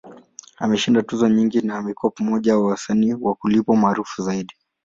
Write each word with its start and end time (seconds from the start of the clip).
Ameshinda 0.59 1.01
tuzo 1.03 1.29
nyingi, 1.29 1.61
na 1.61 1.77
amekuwa 1.77 2.11
mmoja 2.19 2.57
wa 2.57 2.67
wasanii 2.67 3.13
wa 3.13 3.35
kulipwa 3.35 3.75
maarufu 3.75 4.21
zaidi. 4.21 4.53